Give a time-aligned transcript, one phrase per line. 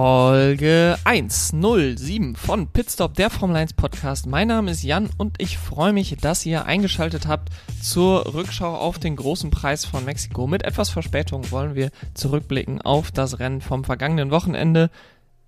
[0.00, 4.28] Folge 107 von Pitstop, der Formel 1 Podcast.
[4.28, 7.48] Mein Name ist Jan und ich freue mich, dass ihr eingeschaltet habt
[7.82, 10.46] zur Rückschau auf den großen Preis von Mexiko.
[10.46, 14.90] Mit etwas Verspätung wollen wir zurückblicken auf das Rennen vom vergangenen Wochenende.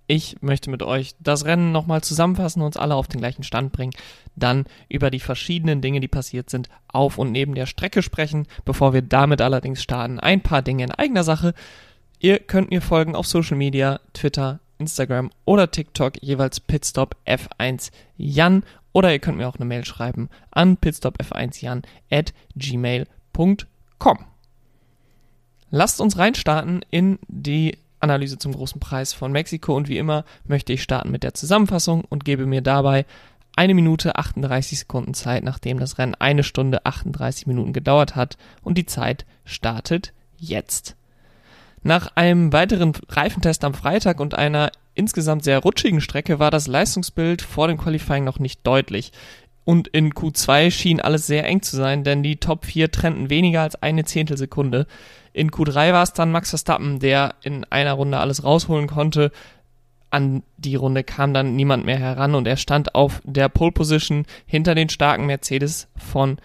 [0.05, 3.71] Ich möchte mit euch das Rennen nochmal zusammenfassen und uns alle auf den gleichen Stand
[3.71, 3.93] bringen.
[4.35, 8.47] Dann über die verschiedenen Dinge, die passiert sind, auf und neben der Strecke sprechen.
[8.65, 11.53] Bevor wir damit allerdings starten, ein paar Dinge in eigener Sache.
[12.23, 18.63] Ihr könnt mir folgen auf Social Media, Twitter, Instagram oder TikTok, jeweils Pitstop F1 Jan.
[18.93, 24.19] Oder ihr könnt mir auch eine Mail schreiben an pitstopf1jan at gmail.com.
[25.71, 30.73] Lasst uns reinstarten in die Analyse zum großen Preis von Mexiko und wie immer möchte
[30.73, 33.07] ich starten mit der Zusammenfassung und gebe mir dabei
[33.55, 38.77] eine Minute 38 Sekunden Zeit, nachdem das Rennen eine Stunde 38 Minuten gedauert hat und
[38.77, 40.95] die Zeit startet jetzt.
[41.83, 47.41] Nach einem weiteren Reifentest am Freitag und einer insgesamt sehr rutschigen Strecke war das Leistungsbild
[47.41, 49.11] vor dem Qualifying noch nicht deutlich.
[49.63, 53.61] Und in Q2 schien alles sehr eng zu sein, denn die Top 4 trennten weniger
[53.61, 54.87] als eine Zehntelsekunde.
[55.33, 59.31] In Q3 war es dann Max Verstappen, der in einer Runde alles rausholen konnte.
[60.09, 64.25] An die Runde kam dann niemand mehr heran und er stand auf der Pole Position
[64.45, 66.37] hinter den starken Mercedes von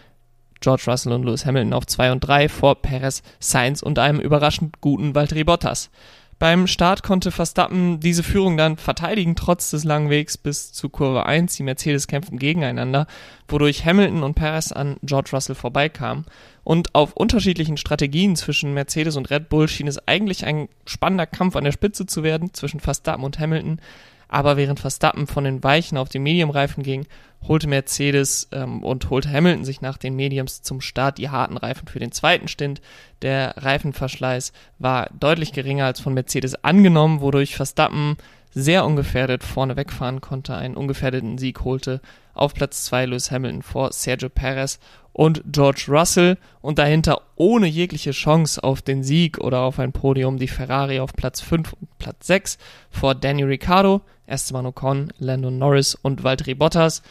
[0.61, 4.81] George Russell und Lewis Hamilton auf 2 und 3 vor Perez, Sainz und einem überraschend
[4.81, 5.91] guten Valtteri Bottas.
[6.39, 11.25] Beim Start konnte Verstappen diese Führung dann verteidigen, trotz des langen Wegs bis zu Kurve
[11.25, 11.57] 1.
[11.57, 13.07] Die Mercedes kämpften gegeneinander,
[13.49, 16.25] wodurch Hamilton und Perez an George Russell vorbeikamen.
[16.65, 21.57] Und auf unterschiedlichen Strategien zwischen Mercedes und Red Bull schien es eigentlich ein spannender Kampf
[21.57, 23.81] an der Spitze zu werden zwischen Verstappen und Hamilton.
[24.29, 27.07] Aber während Verstappen von den weichen auf die Medium-Reifen ging,
[27.47, 31.87] holte Mercedes ähm, und holte Hamilton sich nach den Mediums zum Start die harten Reifen
[31.87, 32.81] für den zweiten Stint.
[33.23, 38.17] Der Reifenverschleiß war deutlich geringer als von Mercedes angenommen, wodurch Verstappen
[38.59, 42.01] sehr ungefährdet vorne wegfahren konnte, einen ungefährdeten Sieg holte.
[42.33, 44.79] Auf Platz 2 Lewis Hamilton vor Sergio Perez
[45.13, 50.39] und George Russell und dahinter ohne jegliche Chance auf den Sieg oder auf ein Podium
[50.39, 52.57] die Ferrari auf Platz 5 und Platz 6
[52.91, 57.03] vor Daniel Ricciardo, Esteban Ocon, Landon Norris und Valtteri Bottas.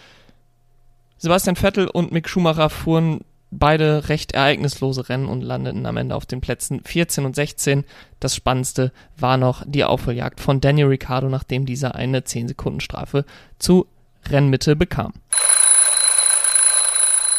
[1.17, 3.21] Sebastian Vettel und Mick Schumacher fuhren
[3.51, 7.85] beide recht ereignislose Rennen und landeten am Ende auf den Plätzen 14 und 16.
[8.19, 13.25] Das Spannendste war noch die Aufholjagd von Daniel Ricciardo, nachdem dieser eine 10 Sekunden Strafe
[13.59, 13.87] zu
[14.29, 15.13] Rennmitte bekam.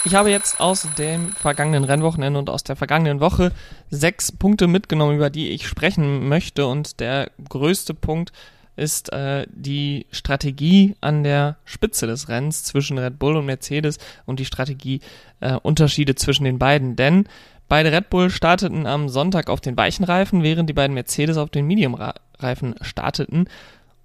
[0.06, 3.50] Ich habe jetzt aus dem vergangenen Rennwochenende und aus der vergangenen Woche
[3.90, 6.68] sechs Punkte mitgenommen, über die ich sprechen möchte.
[6.68, 8.30] Und der größte Punkt
[8.76, 14.38] ist äh, die Strategie an der Spitze des Rennens zwischen Red Bull und Mercedes und
[14.38, 15.00] die Strategie
[15.40, 16.96] äh, Unterschiede zwischen den beiden.
[16.96, 17.24] Denn
[17.68, 21.50] beide Red Bull starteten am Sonntag auf den weichen Reifen, während die beiden Mercedes auf
[21.50, 23.48] den Medium-Reifen starteten.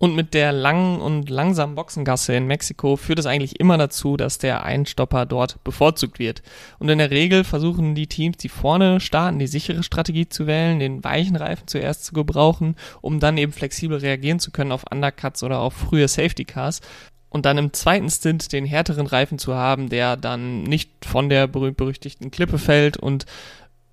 [0.01, 4.39] Und mit der langen und langsamen Boxengasse in Mexiko führt es eigentlich immer dazu, dass
[4.39, 6.41] der Einstopper dort bevorzugt wird.
[6.79, 10.79] Und in der Regel versuchen die Teams, die vorne starten, die sichere Strategie zu wählen,
[10.79, 15.43] den weichen Reifen zuerst zu gebrauchen, um dann eben flexibel reagieren zu können auf Undercuts
[15.43, 16.81] oder auf frühe Safety Cars
[17.29, 21.47] und dann im zweiten Stint den härteren Reifen zu haben, der dann nicht von der
[21.47, 23.25] berühmt-berüchtigten Klippe fällt und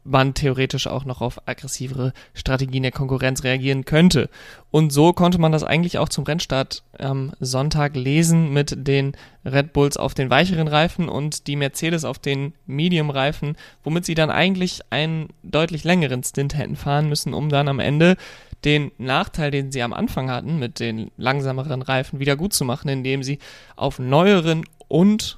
[0.09, 4.29] man theoretisch auch noch auf aggressivere Strategien der Konkurrenz reagieren könnte.
[4.71, 9.13] Und so konnte man das eigentlich auch zum Rennstart am Sonntag lesen mit den
[9.45, 14.31] Red Bulls auf den weicheren Reifen und die Mercedes auf den Medium-Reifen, womit sie dann
[14.31, 18.17] eigentlich einen deutlich längeren Stint hätten fahren müssen, um dann am Ende
[18.65, 22.89] den Nachteil, den sie am Anfang hatten, mit den langsameren Reifen wieder gut zu machen,
[22.89, 23.39] indem sie
[23.77, 25.38] auf neueren und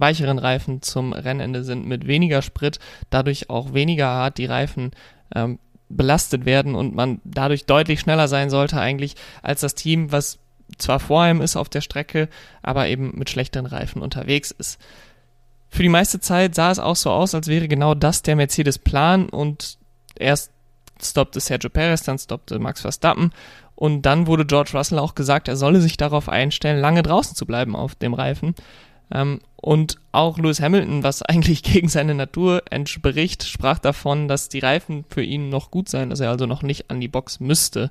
[0.00, 2.78] weicheren Reifen zum Rennende sind mit weniger Sprit,
[3.10, 4.92] dadurch auch weniger hart die Reifen
[5.34, 10.38] ähm, belastet werden und man dadurch deutlich schneller sein sollte eigentlich als das Team, was
[10.76, 12.28] zwar vor einem ist auf der Strecke,
[12.62, 14.78] aber eben mit schlechteren Reifen unterwegs ist.
[15.70, 19.28] Für die meiste Zeit sah es auch so aus, als wäre genau das der Mercedes-Plan
[19.28, 19.78] und
[20.14, 20.52] erst
[21.02, 23.32] stoppte Sergio Perez, dann stoppte Max Verstappen
[23.74, 27.46] und dann wurde George Russell auch gesagt, er solle sich darauf einstellen, lange draußen zu
[27.46, 28.54] bleiben auf dem Reifen.
[29.12, 34.60] Ähm, und auch Lewis Hamilton, was eigentlich gegen seine Natur entspricht, sprach davon, dass die
[34.60, 37.90] Reifen für ihn noch gut seien, dass er also noch nicht an die Box müsste.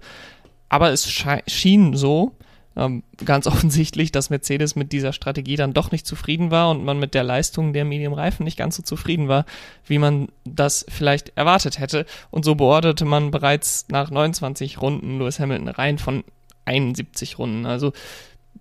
[0.70, 1.10] Aber es
[1.48, 2.34] schien so,
[2.78, 7.00] ähm, ganz offensichtlich, dass Mercedes mit dieser Strategie dann doch nicht zufrieden war und man
[7.00, 9.46] mit der Leistung der Medium-Reifen nicht ganz so zufrieden war,
[9.86, 12.06] wie man das vielleicht erwartet hätte.
[12.30, 16.24] Und so beorderte man bereits nach 29 Runden Lewis Hamilton rein von
[16.66, 17.66] 71 Runden.
[17.66, 17.94] Also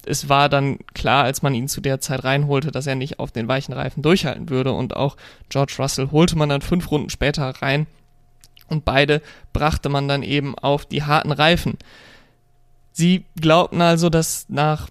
[0.05, 3.33] es war dann klar, als man ihn zu der Zeit reinholte, dass er nicht auf
[3.33, 4.73] den weichen Reifen durchhalten würde.
[4.73, 5.17] Und auch
[5.49, 7.87] George Russell holte man dann fünf Runden später rein
[8.69, 9.23] und beide
[9.53, 11.79] brachte man dann eben auf die harten Reifen.
[12.93, 14.89] Sie glaubten also, dass nach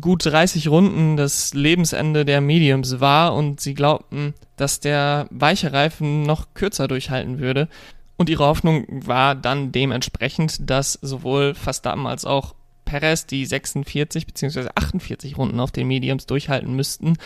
[0.00, 6.22] gut 30 Runden das Lebensende der Mediums war und sie glaubten, dass der weiche Reifen
[6.22, 7.68] noch kürzer durchhalten würde.
[8.16, 12.54] Und ihre Hoffnung war dann dementsprechend, dass sowohl Verstappen als auch
[12.92, 14.68] Perez die 46 bzw.
[14.74, 17.16] 48 Runden auf den Mediums durchhalten müssten,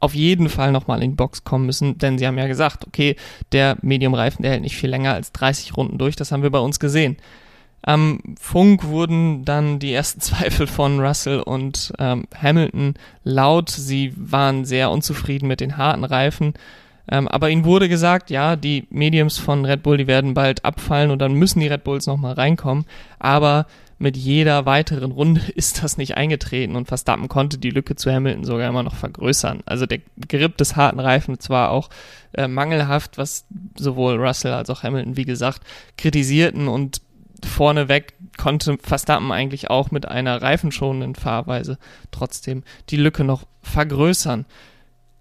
[0.00, 3.14] auf jeden Fall nochmal in die Box kommen müssen, denn sie haben ja gesagt, okay,
[3.52, 6.58] der Medium-Reifen, der hält nicht viel länger als 30 Runden durch, das haben wir bei
[6.58, 7.18] uns gesehen.
[7.82, 13.70] Am Funk wurden dann die ersten Zweifel von Russell und ähm, Hamilton laut.
[13.70, 16.54] Sie waren sehr unzufrieden mit den harten Reifen.
[17.08, 21.10] Ähm, aber ihnen wurde gesagt, ja, die Mediums von Red Bull, die werden bald abfallen
[21.10, 22.86] und dann müssen die Red Bulls nochmal reinkommen.
[23.18, 23.66] Aber
[24.02, 28.44] mit jeder weiteren Runde ist das nicht eingetreten und Verstappen konnte die Lücke zu Hamilton
[28.44, 29.62] sogar immer noch vergrößern.
[29.64, 31.88] Also der Grip des harten Reifens war auch
[32.34, 33.46] äh, mangelhaft, was
[33.78, 35.62] sowohl Russell als auch Hamilton, wie gesagt,
[35.96, 37.00] kritisierten und
[37.44, 41.78] vorneweg konnte Verstappen eigentlich auch mit einer reifenschonenden Fahrweise
[42.10, 44.46] trotzdem die Lücke noch vergrößern.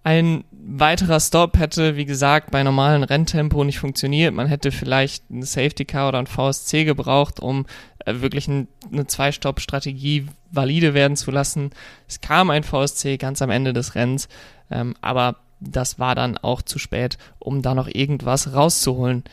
[0.04, 4.34] Ein weiterer Stop hätte, wie gesagt, bei normalem Renntempo nicht funktioniert.
[4.34, 7.68] Man hätte vielleicht ein Safety Car oder ein VSC gebraucht, um
[8.06, 11.72] wirklich ein, eine Zwei-Stopp-Strategie valide werden zu lassen.
[12.08, 14.28] Es kam ein VSC ganz am Ende des Rennens,
[14.70, 19.24] ähm, aber das war dann auch zu spät, um da noch irgendwas rauszuholen.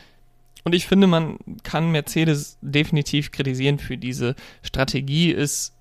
[0.63, 5.33] Und ich finde, man kann Mercedes definitiv kritisieren für diese Strategie.
[5.33, 5.73] Es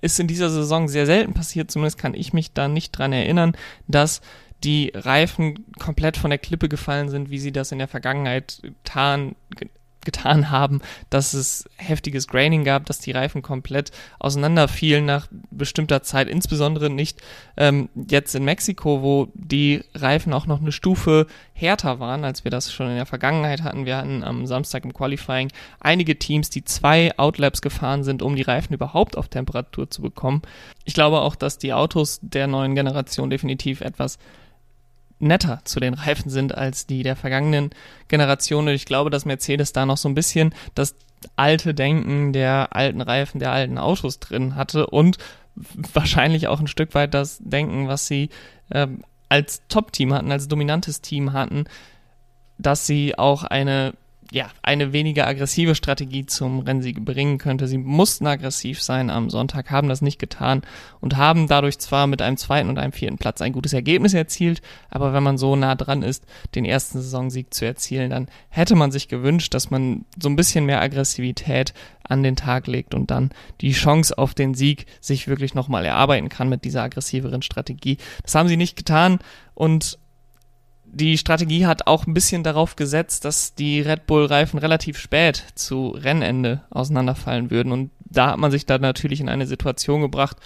[0.00, 3.56] ist in dieser Saison sehr selten passiert, zumindest kann ich mich da nicht dran erinnern,
[3.86, 4.20] dass
[4.64, 9.36] die Reifen komplett von der Klippe gefallen sind, wie sie das in der Vergangenheit getan,
[10.04, 10.80] getan haben,
[11.10, 17.20] dass es heftiges Graining gab, dass die Reifen komplett auseinanderfielen nach bestimmter Zeit, insbesondere nicht
[17.56, 22.50] ähm, jetzt in Mexiko, wo die Reifen auch noch eine Stufe härter waren, als wir
[22.50, 23.86] das schon in der Vergangenheit hatten.
[23.86, 25.50] Wir hatten am Samstag im Qualifying
[25.80, 30.42] einige Teams, die zwei Outlaps gefahren sind, um die Reifen überhaupt auf Temperatur zu bekommen.
[30.84, 34.18] Ich glaube auch, dass die Autos der neuen Generation definitiv etwas
[35.18, 37.70] netter zu den Reifen sind als die der vergangenen
[38.08, 38.68] Generation.
[38.68, 40.94] Und ich glaube, dass Mercedes da noch so ein bisschen das
[41.36, 45.18] alte Denken der alten Reifen, der alten Autos drin hatte und
[45.92, 48.30] wahrscheinlich auch ein Stück weit das Denken, was sie
[48.70, 48.86] äh,
[49.28, 51.64] als Top-Team hatten, als dominantes Team hatten,
[52.58, 53.94] dass sie auch eine
[54.30, 57.66] ja, eine weniger aggressive Strategie zum Rennsieg bringen könnte.
[57.66, 60.62] Sie mussten aggressiv sein am Sonntag, haben das nicht getan
[61.00, 64.60] und haben dadurch zwar mit einem zweiten und einem vierten Platz ein gutes Ergebnis erzielt,
[64.90, 68.90] aber wenn man so nah dran ist, den ersten Saisonsieg zu erzielen, dann hätte man
[68.90, 71.72] sich gewünscht, dass man so ein bisschen mehr Aggressivität
[72.04, 73.30] an den Tag legt und dann
[73.62, 77.96] die Chance auf den Sieg sich wirklich nochmal erarbeiten kann mit dieser aggressiveren Strategie.
[78.22, 79.20] Das haben sie nicht getan
[79.54, 79.98] und
[80.92, 85.88] die Strategie hat auch ein bisschen darauf gesetzt, dass die Red Bull-Reifen relativ spät zu
[85.88, 87.72] Rennende auseinanderfallen würden.
[87.72, 90.36] Und da hat man sich dann natürlich in eine Situation gebracht,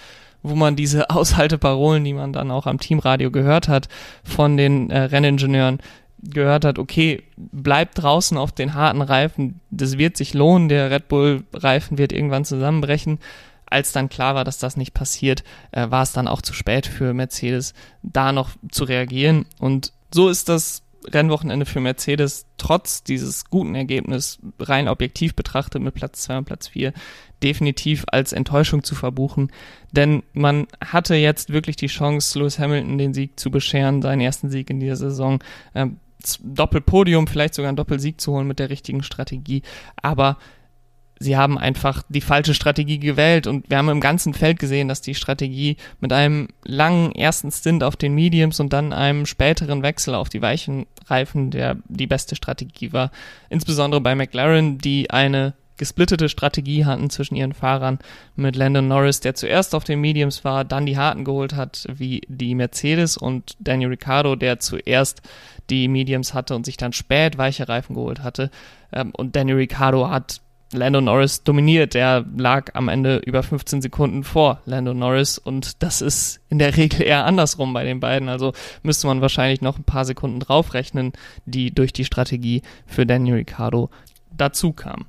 [0.41, 3.87] wo man diese Aushalteparolen, die man dann auch am Teamradio gehört hat,
[4.23, 5.79] von den äh, Renningenieuren
[6.21, 11.09] gehört hat, okay, bleibt draußen auf den harten Reifen, das wird sich lohnen, der Red
[11.09, 13.19] Bull-Reifen wird irgendwann zusammenbrechen.
[13.65, 16.85] Als dann klar war, dass das nicht passiert, äh, war es dann auch zu spät
[16.85, 17.73] für Mercedes,
[18.03, 19.45] da noch zu reagieren.
[19.59, 25.93] Und so ist das Rennwochenende für Mercedes trotz dieses guten Ergebnisses rein objektiv betrachtet mit
[25.93, 26.93] Platz 2 und Platz 4
[27.41, 29.51] definitiv als Enttäuschung zu verbuchen,
[29.91, 34.49] denn man hatte jetzt wirklich die Chance, Lewis Hamilton den Sieg zu bescheren, seinen ersten
[34.49, 35.43] Sieg in dieser Saison,
[35.75, 35.97] ähm,
[36.41, 39.61] Doppelpodium, vielleicht sogar einen Doppelsieg zu holen mit der richtigen Strategie,
[40.01, 40.37] aber
[41.23, 45.01] sie haben einfach die falsche Strategie gewählt und wir haben im ganzen Feld gesehen, dass
[45.01, 50.15] die Strategie mit einem langen ersten Stint auf den Mediums und dann einem späteren Wechsel
[50.15, 53.11] auf die weichen Reifen der die beste Strategie war.
[53.49, 57.99] Insbesondere bei McLaren, die eine gesplittete Strategie hatten zwischen ihren Fahrern
[58.35, 62.21] mit Landon Norris, der zuerst auf den Mediums war, dann die harten geholt hat, wie
[62.27, 65.21] die Mercedes und Daniel Ricciardo, der zuerst
[65.69, 68.51] die Mediums hatte und sich dann spät weiche Reifen geholt hatte.
[68.91, 70.41] Ähm, und Daniel Ricciardo hat
[70.73, 71.95] Lando Norris dominiert.
[71.95, 76.75] Er lag am Ende über 15 Sekunden vor Lando Norris und das ist in der
[76.77, 78.29] Regel eher andersrum bei den beiden.
[78.29, 81.13] Also müsste man wahrscheinlich noch ein paar Sekunden draufrechnen,
[81.45, 83.89] die durch die Strategie für Daniel Ricciardo
[84.35, 85.05] dazu kamen.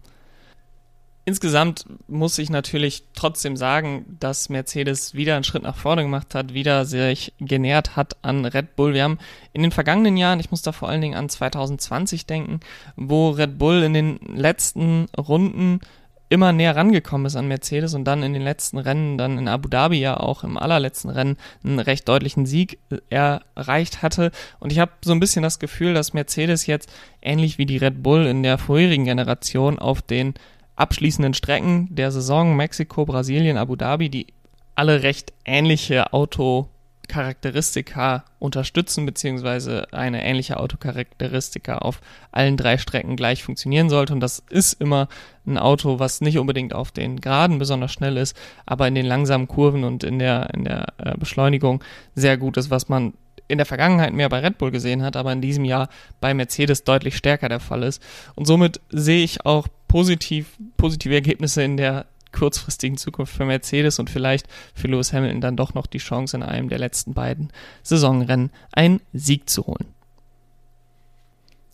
[1.27, 6.53] Insgesamt muss ich natürlich trotzdem sagen, dass Mercedes wieder einen Schritt nach vorne gemacht hat,
[6.53, 8.93] wieder sich genähert hat an Red Bull.
[8.93, 9.19] Wir haben
[9.55, 12.61] in den vergangenen Jahren, ich muss da vor allen Dingen an 2020 denken,
[12.97, 15.81] wo Red Bull in den letzten Runden
[16.29, 19.69] immer näher rangekommen ist an Mercedes und dann in den letzten Rennen, dann in Abu
[19.69, 22.79] Dhabi ja auch im allerletzten Rennen einen recht deutlichen Sieg
[23.09, 24.31] erreicht hatte.
[24.59, 26.91] Und ich habe so ein bisschen das Gefühl, dass Mercedes jetzt
[27.23, 30.35] ähnlich wie die Red Bull in der vorherigen Generation auf den
[30.77, 34.29] abschließenden Strecken der Saison Mexiko, Brasilien, Abu Dhabi, die
[34.75, 42.01] alle recht ähnliche Autocharakteristika unterstützen, beziehungsweise eine ähnliche Autocharakteristika auf
[42.33, 44.13] allen drei Strecken gleich funktionieren sollte.
[44.13, 45.07] Und das ist immer
[45.47, 49.47] ein Auto, was nicht unbedingt auf den Geraden besonders schnell ist, aber in den langsamen
[49.47, 53.15] Kurven und in der, in der äh, Beschleunigung sehr gut ist, was man
[53.49, 55.89] in der Vergangenheit mehr bei Red Bull gesehen hat, aber in diesem Jahr
[56.21, 58.03] bei Mercedes deutlich stärker der Fall ist.
[58.35, 64.11] Und somit sehe ich auch positiv, positive Ergebnisse in der kurzfristigen Zukunft für Mercedes und
[64.11, 67.51] vielleicht für Lewis Hamilton dann doch noch die Chance in einem der letzten beiden
[67.83, 69.87] Saisonrennen einen Sieg zu holen.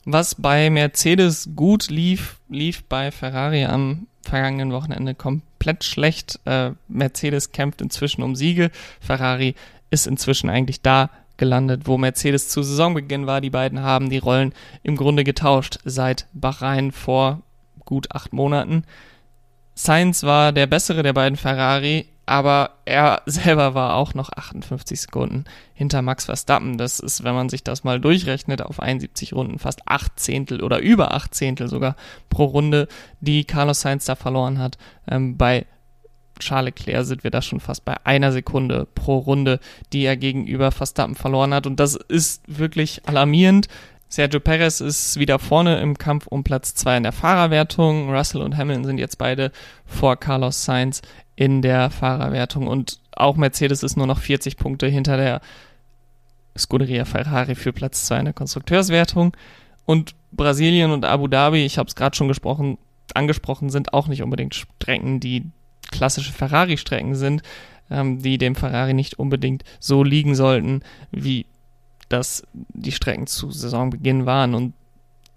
[0.05, 6.41] Was bei Mercedes gut lief, lief bei Ferrari am vergangenen Wochenende komplett schlecht.
[6.45, 8.71] Äh, Mercedes kämpft inzwischen um Siege.
[9.01, 9.55] Ferrari
[9.91, 11.11] ist inzwischen eigentlich da
[11.41, 13.41] gelandet, wo Mercedes zu Saisonbeginn war.
[13.41, 14.53] Die beiden haben die Rollen
[14.85, 17.41] im Grunde getauscht seit Bahrain vor
[17.85, 18.85] gut acht Monaten.
[19.75, 25.45] Sainz war der bessere der beiden Ferrari, aber er selber war auch noch 58 Sekunden
[25.73, 26.77] hinter Max Verstappen.
[26.77, 30.79] Das ist, wenn man sich das mal durchrechnet, auf 71 Runden fast acht Zehntel oder
[30.79, 31.97] über acht Zehntel sogar
[32.29, 32.87] pro Runde,
[33.21, 34.77] die Carlos Sainz da verloren hat.
[35.11, 35.65] Ähm, bei
[36.41, 39.61] Charles Leclerc sind wir da schon fast bei einer Sekunde pro Runde,
[39.93, 41.67] die er gegenüber Verstappen verloren hat.
[41.67, 43.69] Und das ist wirklich alarmierend.
[44.09, 48.11] Sergio Perez ist wieder vorne im Kampf um Platz 2 in der Fahrerwertung.
[48.11, 49.53] Russell und Hamilton sind jetzt beide
[49.87, 51.01] vor Carlos Sainz
[51.37, 55.41] in der Fahrerwertung und auch Mercedes ist nur noch 40 Punkte hinter der
[56.59, 59.37] Scuderia Ferrari für Platz 2 in der Konstrukteurswertung.
[59.87, 62.79] Und Brasilien und Abu Dhabi, ich habe es gerade schon gesprochen,
[63.15, 65.51] angesprochen, sind auch nicht unbedingt Strecken, die
[65.91, 67.43] klassische Ferrari-Strecken sind,
[67.91, 71.47] ähm, die dem Ferrari nicht unbedingt so liegen sollten, wie
[72.11, 74.55] dass die Strecken zu Saisonbeginn waren.
[74.55, 74.75] Und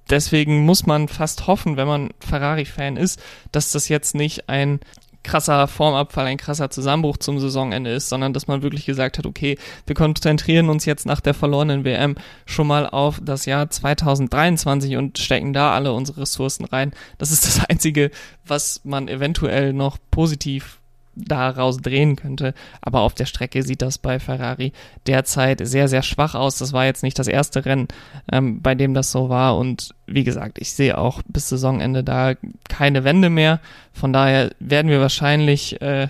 [0.09, 4.79] deswegen muss man fast hoffen, wenn man Ferrari-Fan ist, dass das jetzt nicht ein
[5.23, 9.57] krasser Formabfall, ein krasser Zusammenbruch zum Saisonende ist, sondern dass man wirklich gesagt hat, okay,
[9.85, 12.15] wir konzentrieren uns jetzt nach der verlorenen WM
[12.45, 16.91] schon mal auf das Jahr 2023 und stecken da alle unsere Ressourcen rein.
[17.17, 18.11] Das ist das Einzige,
[18.45, 20.79] was man eventuell noch positiv
[21.15, 22.53] daraus drehen könnte.
[22.81, 24.73] Aber auf der Strecke sieht das bei Ferrari
[25.07, 26.57] derzeit sehr, sehr schwach aus.
[26.57, 27.87] Das war jetzt nicht das erste Rennen,
[28.31, 29.57] ähm, bei dem das so war.
[29.57, 32.33] Und wie gesagt, ich sehe auch bis Saisonende da
[32.69, 33.59] keine Wende mehr.
[33.91, 36.07] Von daher werden wir wahrscheinlich äh,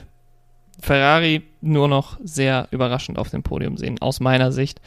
[0.80, 4.82] Ferrari nur noch sehr überraschend auf dem Podium sehen, aus meiner Sicht.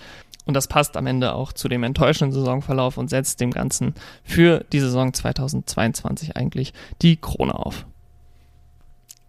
[0.44, 4.64] Und das passt am Ende auch zu dem enttäuschenden Saisonverlauf und setzt dem Ganzen für
[4.72, 7.84] die Saison 2022 eigentlich die Krone auf.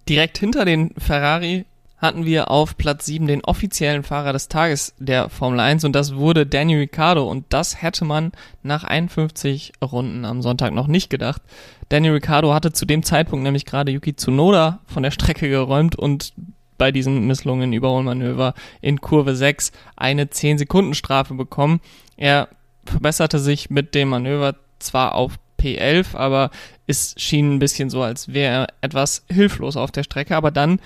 [0.09, 1.65] Direkt hinter den Ferrari
[1.97, 6.15] hatten wir auf Platz 7 den offiziellen Fahrer des Tages der Formel 1 und das
[6.15, 8.31] wurde Daniel Ricciardo und das hätte man
[8.63, 11.41] nach 51 Runden am Sonntag noch nicht gedacht.
[11.89, 16.33] Daniel Ricciardo hatte zu dem Zeitpunkt nämlich gerade Yuki Tsunoda von der Strecke geräumt und
[16.77, 21.81] bei diesem misslungenen Überholmanöver in Kurve 6 eine 10 Sekunden Strafe bekommen.
[22.15, 22.47] Er
[22.85, 26.51] verbesserte sich mit dem Manöver zwar auf P11, aber
[26.87, 30.79] es schien ein bisschen so, als wäre er etwas hilflos auf der Strecke, aber dann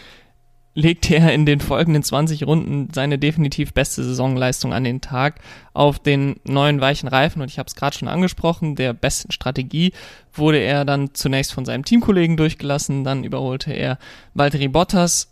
[0.73, 5.41] legte er in den folgenden 20 Runden seine definitiv beste Saisonleistung an den Tag
[5.73, 7.41] auf den neuen weichen Reifen.
[7.41, 9.91] Und ich habe es gerade schon angesprochen, der besten Strategie
[10.33, 13.97] wurde er dann zunächst von seinem Teamkollegen durchgelassen, dann überholte er
[14.33, 15.29] Valtteri Bottas,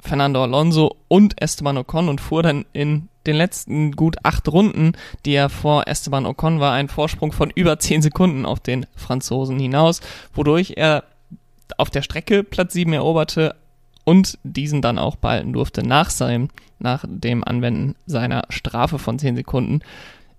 [0.00, 4.92] Fernando Alonso und Esteban Ocon und fuhr dann in den letzten gut acht Runden,
[5.24, 9.58] die er vor Esteban Ocon war, einen Vorsprung von über zehn Sekunden auf den Franzosen
[9.58, 10.00] hinaus,
[10.34, 11.04] wodurch er
[11.76, 13.54] auf der Strecke Platz sieben eroberte
[14.04, 19.34] und diesen dann auch behalten durfte nach seinem, nach dem Anwenden seiner Strafe von zehn
[19.34, 19.80] Sekunden.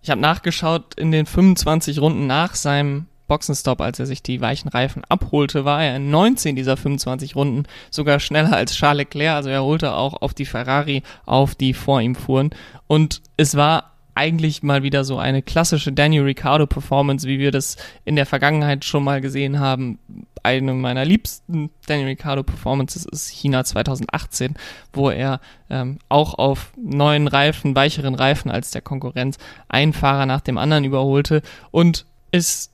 [0.01, 4.69] Ich habe nachgeschaut, in den 25 Runden nach seinem Boxenstopp, als er sich die weichen
[4.69, 9.35] Reifen abholte, war er in 19 dieser 25 Runden sogar schneller als Charles Leclerc.
[9.35, 12.51] Also er holte auch auf die Ferrari auf, die vor ihm fuhren.
[12.87, 17.77] Und es war eigentlich mal wieder so eine klassische Daniel Ricciardo Performance, wie wir das
[18.03, 19.99] in der Vergangenheit schon mal gesehen haben.
[20.41, 24.55] Eine meiner liebsten Daniel Ricciardo Performances ist China 2018,
[24.91, 29.37] wo er ähm, auch auf neuen Reifen, weicheren Reifen als der Konkurrenz
[29.69, 32.71] einen Fahrer nach dem anderen überholte und ist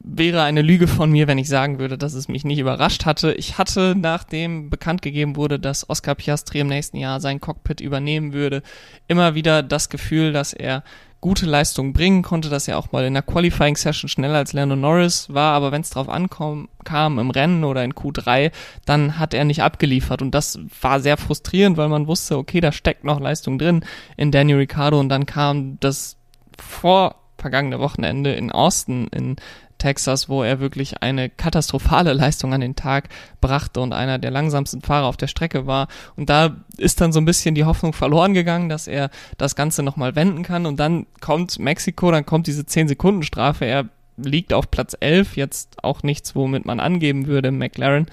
[0.00, 3.32] wäre eine Lüge von mir, wenn ich sagen würde, dass es mich nicht überrascht hatte.
[3.34, 8.32] Ich hatte, nachdem bekannt gegeben wurde, dass Oscar Piastri im nächsten Jahr sein Cockpit übernehmen
[8.32, 8.62] würde,
[9.08, 10.84] immer wieder das Gefühl, dass er
[11.20, 14.76] gute Leistungen bringen konnte, dass er auch mal in der Qualifying Session schneller als Lando
[14.76, 18.52] Norris war, aber wenn es drauf ankam, kam im Rennen oder in Q3,
[18.84, 20.22] dann hat er nicht abgeliefert.
[20.22, 23.84] Und das war sehr frustrierend, weil man wusste, okay, da steckt noch Leistung drin
[24.16, 25.00] in Daniel Ricciardo.
[25.00, 26.16] Und dann kam das
[26.58, 29.36] vor vergangene Wochenende in Austin in
[29.78, 33.08] Texas, wo er wirklich eine katastrophale Leistung an den Tag
[33.40, 35.86] brachte und einer der langsamsten Fahrer auf der Strecke war.
[36.16, 39.84] Und da ist dann so ein bisschen die Hoffnung verloren gegangen, dass er das Ganze
[39.84, 40.66] nochmal wenden kann.
[40.66, 43.64] Und dann kommt Mexiko, dann kommt diese 10-Sekunden-Strafe.
[43.64, 43.84] Er
[44.16, 48.06] liegt auf Platz 11, jetzt auch nichts, womit man angeben würde, McLaren.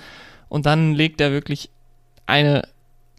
[0.47, 1.71] Und dann legt er wirklich
[2.27, 2.67] eine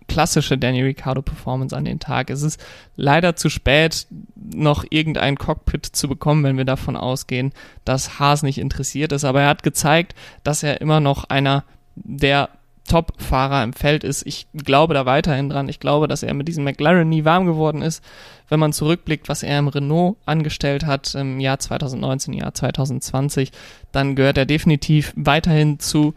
[0.08, 2.30] klassische Daniel Ricciardo Performance an den Tag.
[2.30, 2.62] Es ist
[2.96, 4.06] leider zu spät,
[4.36, 7.52] noch irgendein Cockpit zu bekommen, wenn wir davon ausgehen,
[7.84, 9.24] dass Haas nicht interessiert ist.
[9.24, 12.50] Aber er hat gezeigt, dass er immer noch einer der
[12.88, 14.26] Top-Fahrer im Feld ist.
[14.26, 15.68] Ich glaube da weiterhin dran.
[15.68, 18.04] Ich glaube, dass er mit diesem McLaren nie warm geworden ist.
[18.48, 23.52] Wenn man zurückblickt, was er im Renault angestellt hat im Jahr 2019, Jahr 2020,
[23.90, 26.14] dann gehört er definitiv weiterhin zu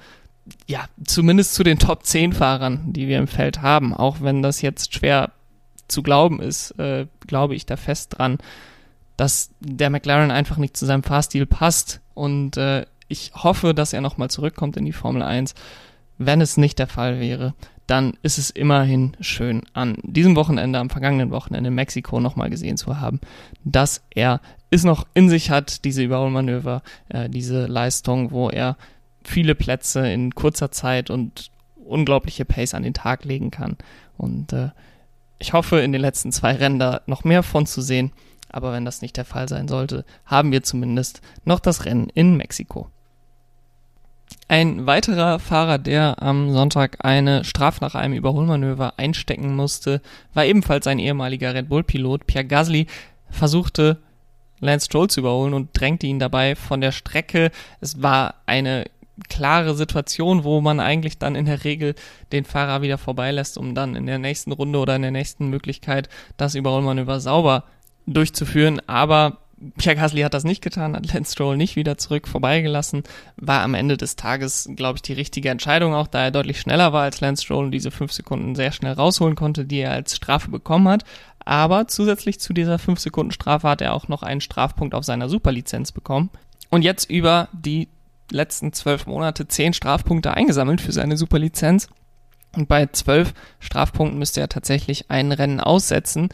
[0.67, 4.61] ja, zumindest zu den Top 10 Fahrern, die wir im Feld haben, auch wenn das
[4.61, 5.31] jetzt schwer
[5.87, 8.37] zu glauben ist, äh, glaube ich da fest dran,
[9.15, 14.01] dass der McLaren einfach nicht zu seinem Fahrstil passt und äh, ich hoffe, dass er
[14.01, 15.55] nochmal zurückkommt in die Formel 1.
[16.17, 17.53] Wenn es nicht der Fall wäre,
[17.85, 22.75] dann ist es immerhin schön an diesem Wochenende, am vergangenen Wochenende in Mexiko nochmal gesehen
[22.75, 23.21] zu haben,
[23.63, 28.75] dass er es noch in sich hat, diese Überholmanöver, äh, diese Leistung, wo er
[29.27, 33.77] viele Plätze in kurzer Zeit und unglaubliche Pace an den Tag legen kann.
[34.17, 34.69] Und äh,
[35.39, 38.11] ich hoffe, in den letzten zwei Rennen da noch mehr von zu sehen.
[38.49, 42.37] Aber wenn das nicht der Fall sein sollte, haben wir zumindest noch das Rennen in
[42.37, 42.89] Mexiko.
[44.47, 50.01] Ein weiterer Fahrer, der am Sonntag eine Strafe nach einem Überholmanöver einstecken musste,
[50.33, 52.25] war ebenfalls ein ehemaliger Red Bull-Pilot.
[52.27, 52.87] Pierre Gasly
[53.29, 53.97] versuchte
[54.59, 57.51] Lance Stroll zu überholen und drängte ihn dabei von der Strecke.
[57.81, 58.85] Es war eine
[59.29, 61.95] klare Situation, wo man eigentlich dann in der Regel
[62.31, 66.09] den Fahrer wieder vorbeilässt, um dann in der nächsten Runde oder in der nächsten Möglichkeit
[66.37, 67.63] das Überholmanöver sauber
[68.05, 68.81] durchzuführen.
[68.87, 69.39] Aber
[69.77, 73.03] Pierre Gasly hat das nicht getan, hat Lance Stroll nicht wieder zurück vorbeigelassen,
[73.37, 76.93] war am Ende des Tages, glaube ich, die richtige Entscheidung, auch da er deutlich schneller
[76.93, 80.15] war als Lance Stroll und diese fünf Sekunden sehr schnell rausholen konnte, die er als
[80.15, 81.05] Strafe bekommen hat.
[81.39, 85.29] Aber zusätzlich zu dieser fünf Sekunden Strafe hat er auch noch einen Strafpunkt auf seiner
[85.29, 86.29] Superlizenz bekommen.
[86.69, 87.87] Und jetzt über die
[88.31, 91.87] letzten zwölf Monate zehn Strafpunkte eingesammelt für seine Superlizenz.
[92.55, 96.29] Und bei zwölf Strafpunkten müsste er tatsächlich ein Rennen aussetzen.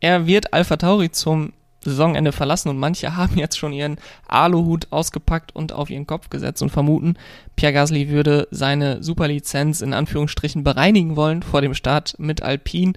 [0.00, 3.96] Er wird Alpha Tauri zum Saisonende verlassen und manche haben jetzt schon ihren
[4.28, 7.14] Aluhut ausgepackt und auf ihren Kopf gesetzt und vermuten,
[7.56, 12.92] Pierre Gasly würde seine Superlizenz in Anführungsstrichen bereinigen wollen vor dem Start mit Alpine.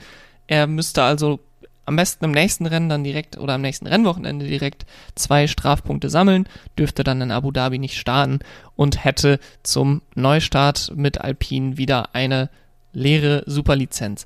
[0.47, 1.39] Er müsste also
[1.85, 6.47] am besten im nächsten Rennen dann direkt oder am nächsten Rennwochenende direkt zwei Strafpunkte sammeln,
[6.77, 8.39] dürfte dann in Abu Dhabi nicht starten
[8.75, 12.49] und hätte zum Neustart mit Alpine wieder eine
[12.93, 14.25] leere Superlizenz.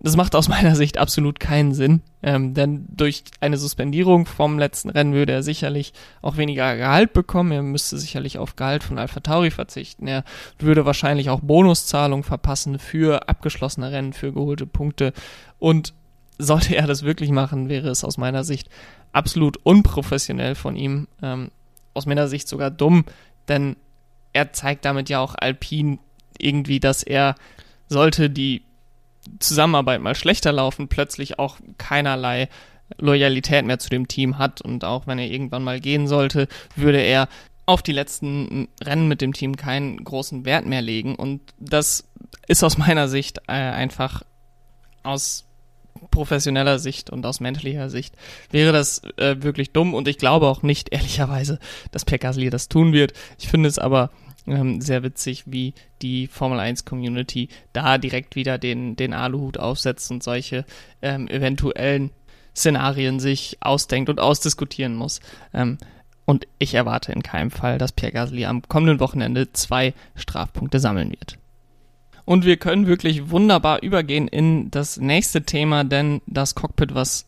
[0.00, 4.90] Das macht aus meiner Sicht absolut keinen Sinn, ähm, denn durch eine Suspendierung vom letzten
[4.90, 7.52] Rennen würde er sicherlich auch weniger Gehalt bekommen.
[7.52, 10.06] Er müsste sicherlich auf Gehalt von Alpha Tauri verzichten.
[10.06, 10.24] Er
[10.58, 15.12] würde wahrscheinlich auch Bonuszahlungen verpassen für abgeschlossene Rennen, für geholte Punkte
[15.58, 15.94] und
[16.38, 18.68] sollte er das wirklich machen, wäre es aus meiner Sicht
[19.12, 21.08] absolut unprofessionell von ihm.
[21.22, 21.50] Ähm,
[21.94, 23.04] aus meiner Sicht sogar dumm,
[23.48, 23.76] denn
[24.32, 25.98] er zeigt damit ja auch Alpin
[26.38, 27.34] irgendwie, dass er,
[27.88, 28.62] sollte die
[29.40, 32.48] Zusammenarbeit mal schlechter laufen, plötzlich auch keinerlei
[32.98, 37.00] Loyalität mehr zu dem Team hat und auch wenn er irgendwann mal gehen sollte, würde
[37.00, 37.28] er
[37.66, 42.08] auf die letzten Rennen mit dem Team keinen großen Wert mehr legen und das
[42.46, 44.22] ist aus meiner Sicht äh, einfach
[45.02, 45.47] aus
[46.10, 48.14] professioneller Sicht und aus menschlicher Sicht
[48.50, 51.58] wäre das äh, wirklich dumm und ich glaube auch nicht, ehrlicherweise,
[51.90, 53.12] dass Pierre Gasly das tun wird.
[53.38, 54.10] Ich finde es aber
[54.46, 60.10] ähm, sehr witzig, wie die Formel 1 Community da direkt wieder den, den Aluhut aufsetzt
[60.10, 60.64] und solche
[61.02, 62.10] ähm, eventuellen
[62.56, 65.20] Szenarien sich ausdenkt und ausdiskutieren muss.
[65.54, 65.78] Ähm,
[66.24, 71.10] und ich erwarte in keinem Fall, dass Pierre Gasly am kommenden Wochenende zwei Strafpunkte sammeln
[71.10, 71.38] wird.
[72.28, 77.24] Und wir können wirklich wunderbar übergehen in das nächste Thema, denn das Cockpit, was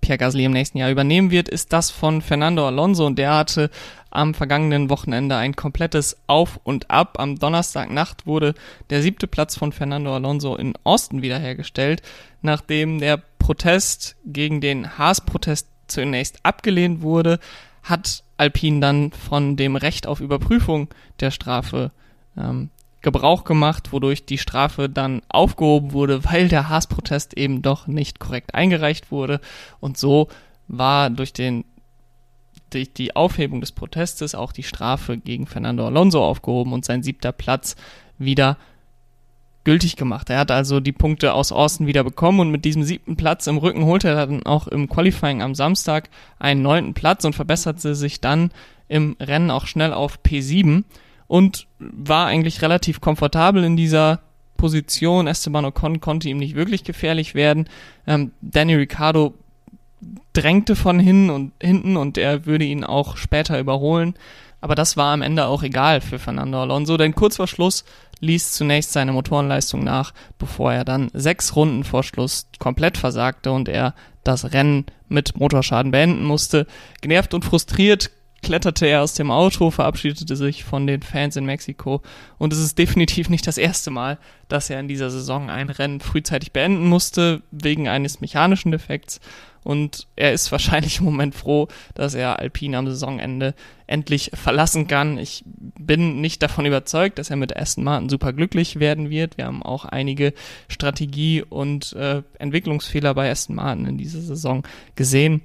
[0.00, 3.70] Pierre Gasly im nächsten Jahr übernehmen wird, ist das von Fernando Alonso und der hatte
[4.10, 7.18] am vergangenen Wochenende ein komplettes Auf und Ab.
[7.18, 8.54] Am Donnerstagnacht wurde
[8.88, 12.00] der siebte Platz von Fernando Alonso in Austin wiederhergestellt,
[12.40, 17.40] nachdem der Protest gegen den Haas-Protest zunächst abgelehnt wurde,
[17.82, 20.86] hat Alpine dann von dem Recht auf Überprüfung
[21.18, 21.90] der Strafe
[22.36, 22.70] ähm,
[23.04, 28.54] Gebrauch gemacht, wodurch die Strafe dann aufgehoben wurde, weil der Haas-Protest eben doch nicht korrekt
[28.54, 29.40] eingereicht wurde.
[29.78, 30.28] Und so
[30.66, 31.64] war durch den
[32.70, 37.30] durch die Aufhebung des Protestes auch die Strafe gegen Fernando Alonso aufgehoben und sein siebter
[37.30, 37.76] Platz
[38.18, 38.56] wieder
[39.62, 40.28] gültig gemacht.
[40.28, 43.58] Er hat also die Punkte aus Austin wieder bekommen und mit diesem siebten Platz im
[43.58, 48.20] Rücken holte er dann auch im Qualifying am Samstag einen neunten Platz und verbesserte sich
[48.20, 48.50] dann
[48.88, 50.84] im Rennen auch schnell auf P7
[51.26, 54.20] und war eigentlich relativ komfortabel in dieser
[54.56, 55.26] Position.
[55.26, 57.68] Esteban Ocon konnte ihm nicht wirklich gefährlich werden.
[58.06, 59.34] Ähm, Danny Ricciardo
[60.32, 64.14] drängte von hin und hinten und er würde ihn auch später überholen.
[64.60, 67.84] Aber das war am Ende auch egal für Fernando Alonso, denn kurz vor Schluss
[68.20, 73.68] ließ zunächst seine Motorenleistung nach, bevor er dann sechs Runden vor Schluss komplett versagte und
[73.68, 76.66] er das Rennen mit Motorschaden beenden musste.
[77.02, 78.10] Genervt und frustriert
[78.44, 82.02] kletterte er aus dem Auto, verabschiedete sich von den Fans in Mexiko
[82.38, 86.00] und es ist definitiv nicht das erste Mal, dass er in dieser Saison ein Rennen
[86.00, 89.20] frühzeitig beenden musste, wegen eines mechanischen Defekts
[89.64, 93.54] und er ist wahrscheinlich im Moment froh, dass er Alpine am Saisonende
[93.86, 95.18] endlich verlassen kann.
[95.18, 99.36] Ich bin nicht davon überzeugt, dass er mit Aston Martin super glücklich werden wird.
[99.36, 100.32] Wir haben auch einige
[100.68, 104.62] Strategie- und äh, Entwicklungsfehler bei Aston Martin in dieser Saison
[104.94, 105.42] gesehen.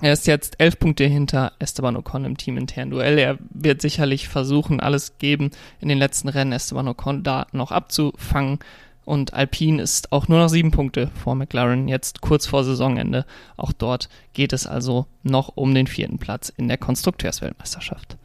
[0.00, 3.18] Er ist jetzt elf Punkte hinter Esteban Ocon im teaminternen Duell.
[3.18, 8.60] Er wird sicherlich versuchen, alles geben, in den letzten Rennen Esteban Ocon da noch abzufangen
[9.08, 13.24] und Alpine ist auch nur noch sieben Punkte vor McLaren, jetzt kurz vor Saisonende.
[13.56, 18.18] Auch dort geht es also noch um den vierten Platz in der Konstrukteursweltmeisterschaft.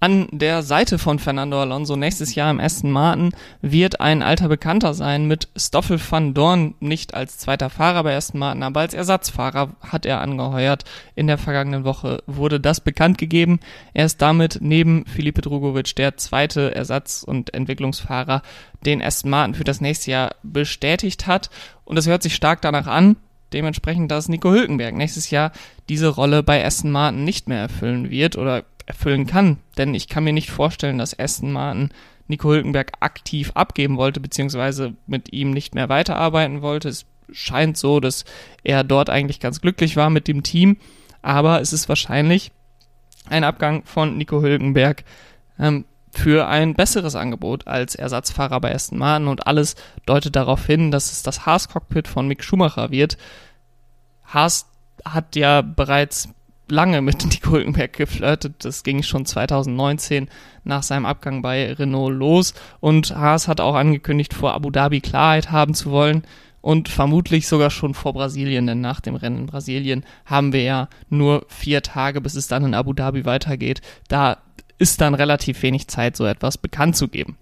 [0.00, 3.32] An der Seite von Fernando Alonso nächstes Jahr im Aston Martin
[3.62, 8.38] wird ein alter Bekannter sein mit Stoffel van Dorn, nicht als zweiter Fahrer bei Aston
[8.38, 10.84] Martin, aber als Ersatzfahrer hat er angeheuert.
[11.16, 13.58] In der vergangenen Woche wurde das bekannt gegeben.
[13.92, 18.42] Er ist damit neben Filipe Drugovic der zweite Ersatz- und Entwicklungsfahrer,
[18.86, 21.50] den Aston Martin für das nächste Jahr bestätigt hat.
[21.84, 23.16] Und das hört sich stark danach an,
[23.52, 25.50] dementsprechend, dass Nico Hülkenberg nächstes Jahr
[25.88, 29.58] diese Rolle bei Aston Martin nicht mehr erfüllen wird oder erfüllen kann.
[29.76, 31.90] Denn ich kann mir nicht vorstellen, dass Aston Martin
[32.26, 36.88] Nico Hülkenberg aktiv abgeben wollte, beziehungsweise mit ihm nicht mehr weiterarbeiten wollte.
[36.88, 38.24] Es scheint so, dass
[38.64, 40.76] er dort eigentlich ganz glücklich war mit dem Team,
[41.22, 42.50] aber es ist wahrscheinlich
[43.28, 45.04] ein Abgang von Nico Hülkenberg
[45.58, 50.90] ähm, für ein besseres Angebot als Ersatzfahrer bei Aston Martin und alles deutet darauf hin,
[50.90, 53.18] dass es das Haas-Cockpit von Mick Schumacher wird.
[54.24, 54.66] Haas
[55.04, 56.30] hat ja bereits
[56.70, 58.64] lange mit Nico Hülkenberg geflirtet.
[58.64, 60.28] Das ging schon 2019
[60.64, 62.54] nach seinem Abgang bei Renault los.
[62.80, 66.24] Und Haas hat auch angekündigt, vor Abu Dhabi Klarheit haben zu wollen.
[66.60, 70.88] Und vermutlich sogar schon vor Brasilien, denn nach dem Rennen in Brasilien haben wir ja
[71.08, 73.80] nur vier Tage, bis es dann in Abu Dhabi weitergeht.
[74.08, 74.38] Da
[74.78, 77.36] ist dann relativ wenig Zeit, so etwas bekannt zu geben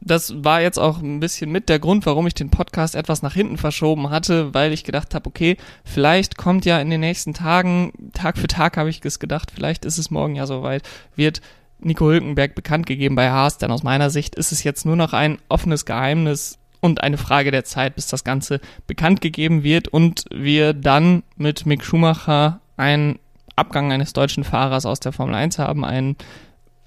[0.00, 3.34] das war jetzt auch ein bisschen mit der Grund, warum ich den Podcast etwas nach
[3.34, 7.92] hinten verschoben hatte, weil ich gedacht habe, okay, vielleicht kommt ja in den nächsten Tagen,
[8.12, 10.82] Tag für Tag habe ich es gedacht, vielleicht ist es morgen ja soweit,
[11.16, 11.40] wird
[11.78, 15.14] Nico Hülkenberg bekannt gegeben bei Haas, denn aus meiner Sicht ist es jetzt nur noch
[15.14, 20.24] ein offenes Geheimnis und eine Frage der Zeit, bis das Ganze bekannt gegeben wird und
[20.30, 23.18] wir dann mit Mick Schumacher einen
[23.56, 26.16] Abgang eines deutschen Fahrers aus der Formel 1 haben, einen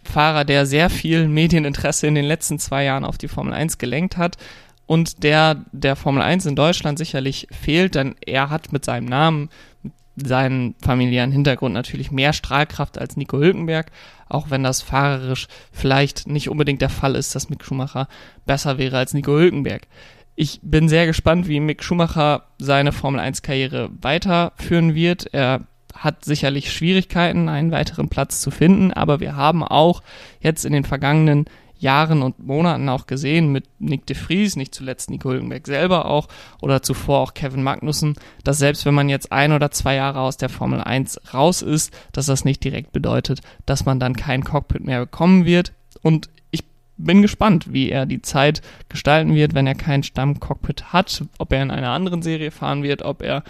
[0.03, 4.17] Fahrer, der sehr viel Medieninteresse in den letzten zwei Jahren auf die Formel 1 gelenkt
[4.17, 4.37] hat
[4.85, 9.49] und der der Formel 1 in Deutschland sicherlich fehlt, denn er hat mit seinem Namen,
[9.81, 9.93] mit
[10.27, 13.91] seinem familiären Hintergrund natürlich mehr Strahlkraft als Nico Hülkenberg,
[14.29, 18.07] auch wenn das fahrerisch vielleicht nicht unbedingt der Fall ist, dass Mick Schumacher
[18.45, 19.87] besser wäre als Nico Hülkenberg.
[20.35, 25.31] Ich bin sehr gespannt, wie Mick Schumacher seine Formel 1 Karriere weiterführen wird.
[25.31, 25.61] Er
[25.93, 30.01] hat sicherlich Schwierigkeiten, einen weiteren Platz zu finden, aber wir haben auch
[30.41, 31.45] jetzt in den vergangenen
[31.83, 36.29] Jahren und Monaten auch gesehen mit Nick de Vries, nicht zuletzt Nico Hülkenberg selber auch
[36.61, 40.37] oder zuvor auch Kevin Magnussen, dass selbst wenn man jetzt ein oder zwei Jahre aus
[40.37, 44.85] der Formel 1 raus ist, dass das nicht direkt bedeutet, dass man dann kein Cockpit
[44.85, 45.73] mehr bekommen wird.
[46.01, 46.63] Und ich
[46.97, 51.61] bin gespannt, wie er die Zeit gestalten wird, wenn er kein Stammcockpit hat, ob er
[51.61, 53.43] in einer anderen Serie fahren wird, ob er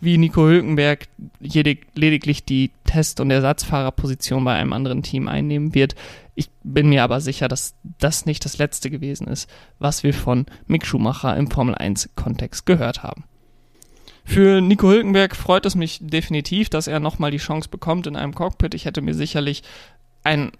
[0.00, 1.08] wie Nico Hülkenberg
[1.40, 5.94] lediglich die Test- und Ersatzfahrerposition bei einem anderen Team einnehmen wird.
[6.34, 10.46] Ich bin mir aber sicher, dass das nicht das letzte gewesen ist, was wir von
[10.66, 13.24] Mick Schumacher im Formel 1-Kontext gehört haben.
[14.24, 18.34] Für Nico Hülkenberg freut es mich definitiv, dass er nochmal die Chance bekommt in einem
[18.34, 18.74] Cockpit.
[18.74, 19.62] Ich hätte mir sicherlich
[20.22, 20.52] einen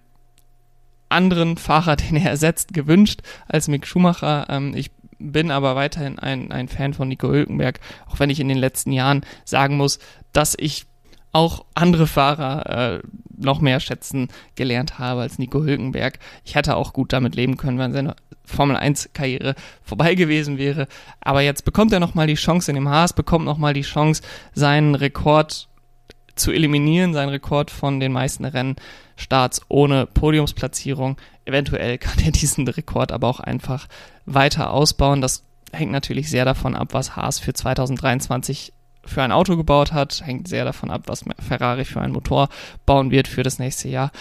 [1.09, 4.47] anderen Fahrer, den er ersetzt, gewünscht als Mick Schumacher.
[4.49, 8.49] Ähm, ich bin aber weiterhin ein, ein Fan von Nico Hülkenberg, auch wenn ich in
[8.49, 9.99] den letzten Jahren sagen muss,
[10.33, 10.87] dass ich
[11.33, 13.01] auch andere Fahrer äh,
[13.37, 16.19] noch mehr schätzen gelernt habe als Nico Hülkenberg.
[16.45, 20.89] Ich hätte auch gut damit leben können, wenn seine Formel 1 Karriere vorbei gewesen wäre.
[21.21, 24.23] Aber jetzt bekommt er nochmal die Chance in dem Haas, bekommt nochmal die Chance,
[24.55, 25.68] seinen Rekord
[26.39, 31.17] zu eliminieren, seinen Rekord von den meisten Rennstarts ohne Podiumsplatzierung.
[31.45, 33.89] Eventuell kann er diesen Rekord aber auch einfach
[34.27, 35.21] weiter ausbauen.
[35.21, 38.73] Das hängt natürlich sehr davon ab, was Haas für 2023
[39.05, 42.49] für ein Auto gebaut hat, hängt sehr davon ab, was Ferrari für einen Motor
[42.85, 44.13] bauen wird für das nächste Jahr.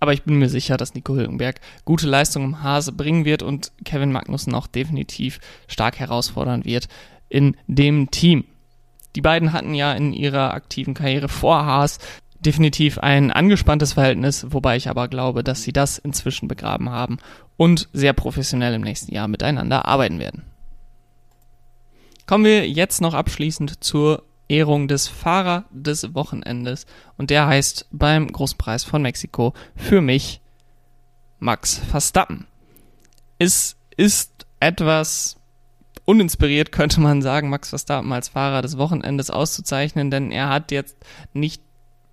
[0.00, 3.70] Aber ich bin mir sicher, dass Nico Hülkenberg gute Leistung im Hase bringen wird und
[3.84, 6.88] Kevin Magnussen auch definitiv stark herausfordern wird
[7.28, 8.44] in dem Team.
[9.16, 11.98] Die beiden hatten ja in ihrer aktiven Karriere vor Haas
[12.38, 17.18] definitiv ein angespanntes Verhältnis, wobei ich aber glaube, dass sie das inzwischen begraben haben
[17.56, 20.44] und sehr professionell im nächsten Jahr miteinander arbeiten werden.
[22.26, 26.86] Kommen wir jetzt noch abschließend zur Ehrung des Fahrer des Wochenendes.
[27.16, 30.40] Und der heißt beim Großpreis von Mexiko für mich
[31.38, 32.46] Max Verstappen.
[33.38, 35.36] Es ist etwas
[36.10, 40.96] uninspiriert, könnte man sagen, Max Verstappen als Fahrer des Wochenendes auszuzeichnen, denn er hat jetzt
[41.32, 41.62] nicht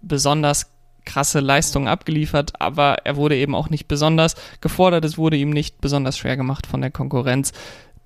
[0.01, 0.71] besonders
[1.05, 5.05] krasse Leistungen abgeliefert, aber er wurde eben auch nicht besonders gefordert.
[5.05, 7.53] Es wurde ihm nicht besonders schwer gemacht von der Konkurrenz,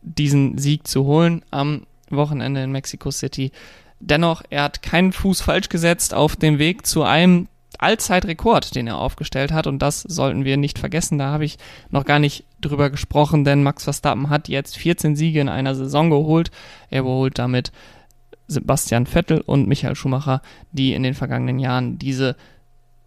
[0.01, 3.51] diesen Sieg zu holen am Wochenende in Mexico City.
[3.99, 7.47] Dennoch, er hat keinen Fuß falsch gesetzt auf dem Weg zu einem
[7.81, 9.67] Allzeitrekord, den er aufgestellt hat.
[9.67, 11.17] Und das sollten wir nicht vergessen.
[11.17, 11.57] Da habe ich
[11.89, 16.09] noch gar nicht drüber gesprochen, denn Max Verstappen hat jetzt 14 Siege in einer Saison
[16.09, 16.51] geholt.
[16.89, 17.71] Er überholt damit
[18.47, 20.41] Sebastian Vettel und Michael Schumacher,
[20.71, 22.35] die in den vergangenen Jahren diese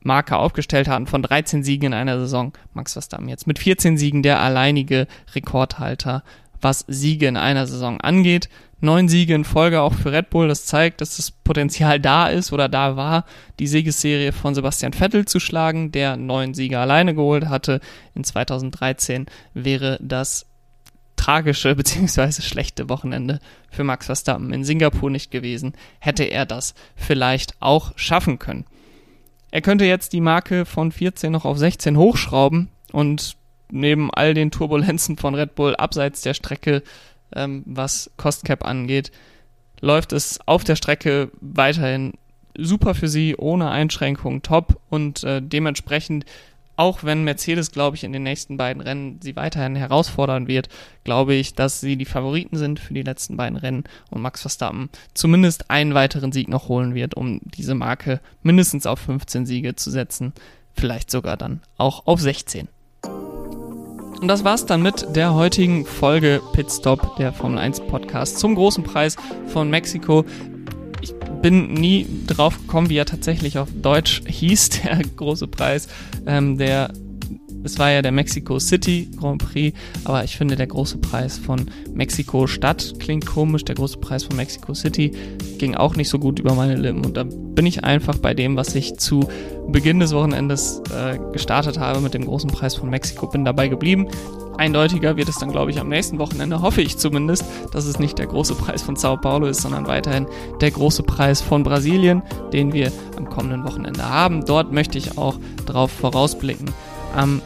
[0.00, 2.52] Marke aufgestellt hatten von 13 Siegen in einer Saison.
[2.72, 6.22] Max Verstappen jetzt mit 14 Siegen der alleinige Rekordhalter,
[6.64, 8.48] was Siege in einer Saison angeht
[8.85, 10.46] neun Siege in Folge auch für Red Bull.
[10.46, 13.24] Das zeigt, dass das Potenzial da ist oder da war,
[13.59, 17.81] die Siegesserie von Sebastian Vettel zu schlagen, der neun Siege alleine geholt hatte.
[18.14, 20.46] In 2013 wäre das
[21.16, 22.42] tragische bzw.
[22.42, 28.38] schlechte Wochenende für Max Verstappen in Singapur nicht gewesen, hätte er das vielleicht auch schaffen
[28.38, 28.66] können.
[29.50, 33.37] Er könnte jetzt die Marke von 14 noch auf 16 hochschrauben und
[33.70, 36.83] neben all den Turbulenzen von Red Bull abseits der Strecke
[37.35, 39.11] ähm, was Cost Cap angeht,
[39.81, 42.12] läuft es auf der Strecke weiterhin
[42.57, 46.24] super für sie, ohne Einschränkungen, top und äh, dementsprechend
[46.77, 50.68] auch wenn Mercedes, glaube ich, in den nächsten beiden Rennen sie weiterhin herausfordern wird,
[51.05, 54.90] glaube ich, dass sie die Favoriten sind für die letzten beiden Rennen und Max Verstappen
[55.14, 59.90] zumindest einen weiteren Sieg noch holen wird, um diese Marke mindestens auf 15 Siege zu
[59.90, 60.33] setzen,
[60.72, 62.68] vielleicht sogar dann auch auf 16.
[64.20, 68.83] Und das war's dann mit der heutigen Folge Pitstop, der Formel 1 Podcast zum großen
[68.85, 69.16] Preis
[69.48, 70.24] von Mexiko.
[71.00, 75.88] Ich bin nie drauf gekommen, wie er tatsächlich auf Deutsch hieß, der große Preis,
[76.27, 76.90] ähm, der
[77.64, 81.70] es war ja der Mexico City Grand Prix, aber ich finde, der große Preis von
[81.92, 83.64] Mexiko Stadt klingt komisch.
[83.64, 85.12] Der große Preis von Mexico City
[85.59, 87.05] ging auch nicht so gut über meine Lippen.
[87.05, 89.29] Und da bin ich einfach bei dem, was ich zu
[89.68, 94.09] Beginn des Wochenendes äh, gestartet habe mit dem großen Preis von Mexiko, bin dabei geblieben.
[94.59, 98.18] Eindeutiger wird es dann, glaube ich, am nächsten Wochenende, hoffe ich zumindest, dass es nicht
[98.18, 100.27] der große Preis von Sao Paulo ist, sondern weiterhin
[100.61, 102.22] der große Preis von Brasilien,
[102.53, 104.44] den wir am kommenden Wochenende haben.
[104.44, 106.70] Dort möchte ich auch drauf vorausblicken.
[107.16, 107.40] Am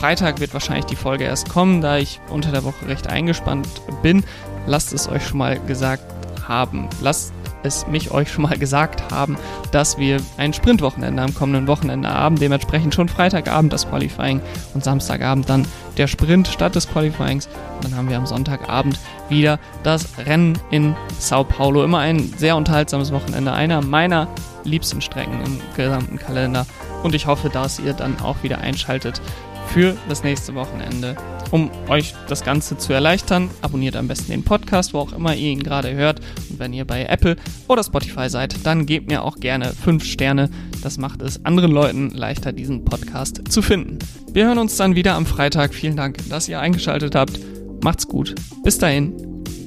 [0.00, 3.68] Freitag wird wahrscheinlich die Folge erst kommen, da ich unter der Woche recht eingespannt
[4.02, 4.24] bin.
[4.66, 6.02] Lasst es euch schon mal gesagt
[6.48, 6.88] haben.
[7.02, 9.36] Lasst es mich euch schon mal gesagt haben,
[9.72, 12.36] dass wir ein Sprintwochenende am kommenden Wochenende haben.
[12.36, 14.40] Dementsprechend schon Freitagabend das Qualifying
[14.72, 15.66] und Samstagabend dann
[15.98, 17.50] der Sprint statt des Qualifyings.
[17.76, 21.84] Und dann haben wir am Sonntagabend wieder das Rennen in Sao Paulo.
[21.84, 23.52] Immer ein sehr unterhaltsames Wochenende.
[23.52, 24.28] Einer meiner
[24.64, 26.64] liebsten Strecken im gesamten Kalender.
[27.02, 29.20] Und ich hoffe, dass ihr dann auch wieder einschaltet
[29.68, 31.16] für das nächste Wochenende.
[31.50, 35.50] Um euch das Ganze zu erleichtern, abonniert am besten den Podcast, wo auch immer ihr
[35.50, 36.20] ihn gerade hört.
[36.48, 40.48] Und wenn ihr bei Apple oder Spotify seid, dann gebt mir auch gerne 5 Sterne.
[40.82, 43.98] Das macht es anderen Leuten leichter, diesen Podcast zu finden.
[44.32, 45.74] Wir hören uns dann wieder am Freitag.
[45.74, 47.40] Vielen Dank, dass ihr eingeschaltet habt.
[47.82, 48.34] Macht's gut.
[48.62, 49.12] Bis dahin.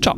[0.02, 0.16] Ciao.